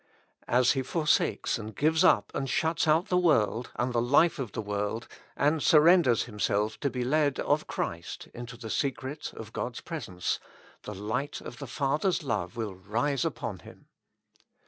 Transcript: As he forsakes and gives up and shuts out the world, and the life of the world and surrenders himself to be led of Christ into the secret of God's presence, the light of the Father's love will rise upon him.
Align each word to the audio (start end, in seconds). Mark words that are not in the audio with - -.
As 0.47 0.71
he 0.71 0.81
forsakes 0.81 1.59
and 1.59 1.75
gives 1.75 2.03
up 2.03 2.31
and 2.33 2.49
shuts 2.49 2.87
out 2.87 3.09
the 3.09 3.19
world, 3.19 3.69
and 3.75 3.93
the 3.93 4.01
life 4.01 4.39
of 4.39 4.53
the 4.53 4.59
world 4.63 5.07
and 5.37 5.61
surrenders 5.61 6.23
himself 6.23 6.79
to 6.79 6.89
be 6.89 7.03
led 7.03 7.39
of 7.39 7.67
Christ 7.67 8.27
into 8.33 8.57
the 8.57 8.71
secret 8.71 9.31
of 9.33 9.53
God's 9.53 9.81
presence, 9.81 10.39
the 10.81 10.95
light 10.95 11.39
of 11.39 11.59
the 11.59 11.67
Father's 11.67 12.23
love 12.23 12.57
will 12.57 12.73
rise 12.73 13.23
upon 13.23 13.59
him. 13.59 13.89